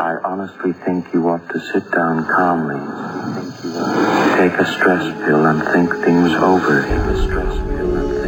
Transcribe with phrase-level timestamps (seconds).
[0.00, 2.80] I honestly think you ought to sit down calmly.
[4.38, 6.80] Take a stress pill and think things over.
[6.84, 8.19] Take a stress pill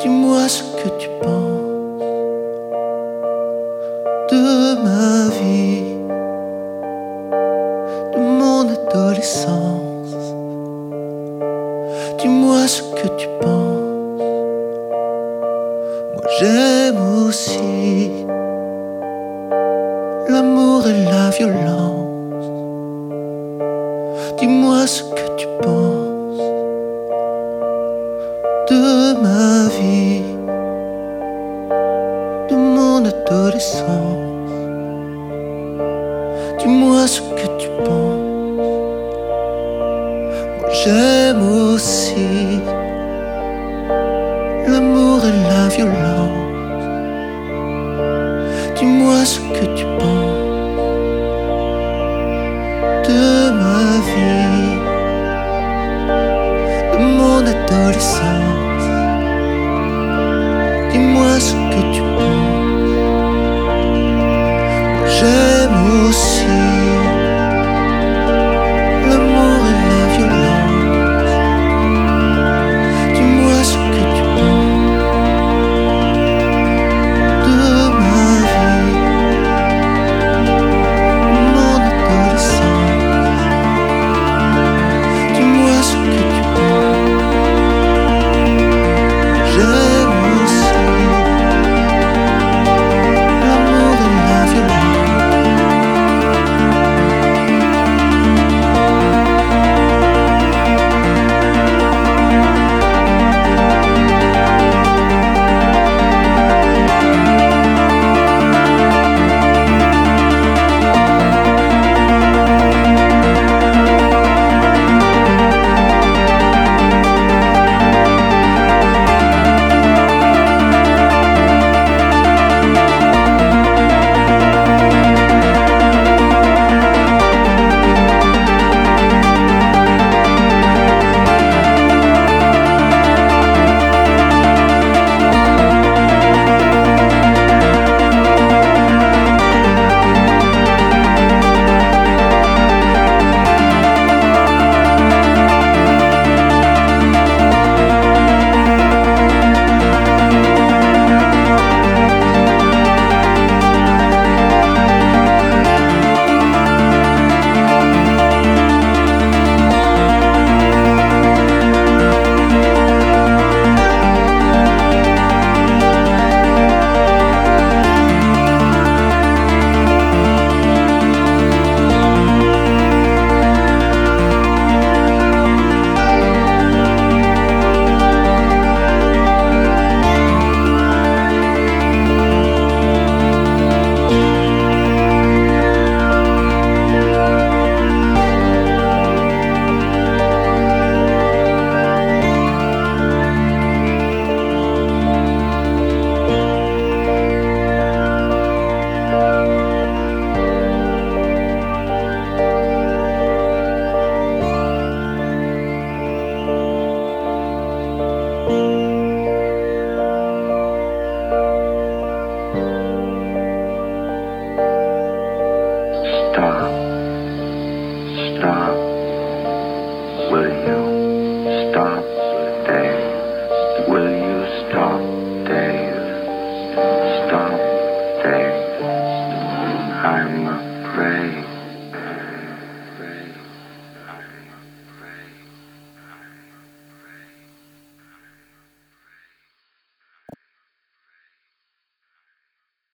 [0.00, 1.47] Dis-moi ce que tu penses.